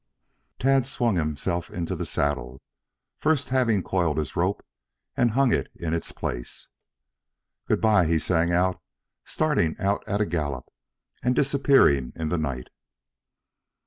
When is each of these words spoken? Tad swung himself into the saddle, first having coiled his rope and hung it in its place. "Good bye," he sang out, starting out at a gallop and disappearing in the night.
Tad 0.57 0.87
swung 0.87 1.15
himself 1.15 1.69
into 1.69 1.95
the 1.95 2.07
saddle, 2.07 2.59
first 3.19 3.49
having 3.49 3.83
coiled 3.83 4.17
his 4.17 4.35
rope 4.35 4.65
and 5.15 5.29
hung 5.33 5.53
it 5.53 5.69
in 5.75 5.93
its 5.93 6.11
place. 6.11 6.69
"Good 7.67 7.81
bye," 7.81 8.07
he 8.07 8.17
sang 8.17 8.51
out, 8.51 8.81
starting 9.25 9.75
out 9.79 10.03
at 10.07 10.19
a 10.19 10.25
gallop 10.25 10.71
and 11.21 11.35
disappearing 11.35 12.13
in 12.15 12.29
the 12.29 12.39
night. 12.39 12.69